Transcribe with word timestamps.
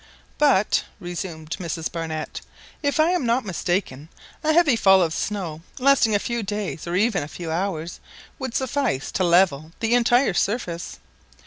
"But," 0.39 0.83
resumed 0.99 1.51
Mrs 1.59 1.91
Barnett, 1.91 2.41
"if 2.81 2.99
I 2.99 3.11
am 3.11 3.23
not 3.23 3.45
mistaken, 3.45 4.09
a 4.43 4.51
heavy 4.51 4.75
fall 4.75 4.99
of 5.03 5.13
snow, 5.13 5.61
lasting 5.77 6.15
a 6.15 6.17
few 6.17 6.41
days 6.41 6.87
or 6.87 6.95
even 6.95 7.21
a 7.21 7.27
few 7.27 7.51
hours, 7.51 7.99
would 8.39 8.55
suffice 8.55 9.11
to 9.11 9.23
level 9.23 9.73
the 9.79 9.93
entire 9.93 10.33
surface!" 10.33 10.97